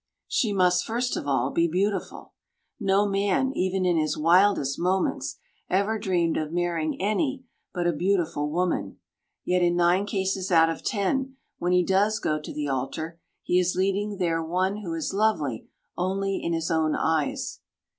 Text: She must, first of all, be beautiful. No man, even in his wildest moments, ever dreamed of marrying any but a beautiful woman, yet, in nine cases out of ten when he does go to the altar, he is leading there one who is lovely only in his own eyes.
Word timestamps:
She 0.27 0.51
must, 0.51 0.83
first 0.83 1.15
of 1.15 1.27
all, 1.27 1.51
be 1.51 1.67
beautiful. 1.67 2.33
No 2.79 3.07
man, 3.07 3.51
even 3.53 3.85
in 3.85 3.97
his 3.97 4.17
wildest 4.17 4.79
moments, 4.79 5.37
ever 5.69 5.99
dreamed 5.99 6.37
of 6.37 6.51
marrying 6.51 6.99
any 6.99 7.43
but 7.71 7.85
a 7.85 7.93
beautiful 7.93 8.49
woman, 8.49 8.97
yet, 9.45 9.61
in 9.61 9.75
nine 9.75 10.07
cases 10.07 10.51
out 10.51 10.71
of 10.71 10.81
ten 10.81 11.35
when 11.59 11.71
he 11.71 11.83
does 11.83 12.17
go 12.17 12.39
to 12.39 12.51
the 12.51 12.67
altar, 12.67 13.19
he 13.43 13.59
is 13.59 13.75
leading 13.75 14.17
there 14.17 14.41
one 14.43 14.77
who 14.77 14.95
is 14.95 15.13
lovely 15.13 15.67
only 15.95 16.37
in 16.41 16.51
his 16.51 16.71
own 16.71 16.95
eyes. 16.95 17.59